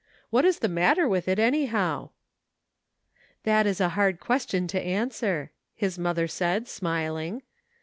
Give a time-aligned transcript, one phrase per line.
[0.31, 2.09] What is the matter with it, anyhow?"
[3.43, 7.43] "That is a hard question to answer," his mother said, smiling.